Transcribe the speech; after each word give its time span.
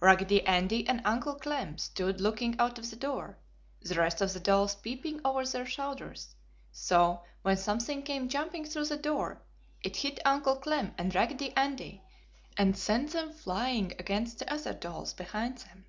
Raggedy 0.00 0.42
Andy 0.46 0.88
and 0.88 1.02
Uncle 1.04 1.34
Clem 1.34 1.76
stood 1.76 2.18
looking 2.18 2.58
out 2.58 2.78
of 2.78 2.88
the 2.88 2.96
door, 2.96 3.36
the 3.82 3.94
rest 3.94 4.22
of 4.22 4.32
the 4.32 4.40
dolls 4.40 4.74
peeping 4.74 5.20
over 5.22 5.44
their 5.44 5.66
shoulders, 5.66 6.34
so 6.72 7.22
when 7.42 7.58
something 7.58 8.02
came 8.02 8.30
jumping 8.30 8.64
through 8.64 8.86
the 8.86 8.96
door, 8.96 9.42
it 9.82 9.96
hit 9.98 10.18
Uncle 10.24 10.56
Clem 10.56 10.94
and 10.96 11.14
Raggedy 11.14 11.54
Andy 11.54 12.02
and 12.56 12.74
sent 12.74 13.10
them 13.12 13.34
flying 13.34 13.92
against 13.98 14.38
the 14.38 14.50
other 14.50 14.72
dolls 14.72 15.12
behind 15.12 15.58
them. 15.58 15.84